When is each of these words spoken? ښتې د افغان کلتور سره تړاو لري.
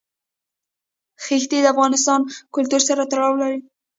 ښتې 1.23 1.57
د 1.61 1.65
افغان 1.73 1.91
کلتور 2.55 2.81
سره 2.89 3.01
تړاو 3.11 3.39
لري. 3.41 3.57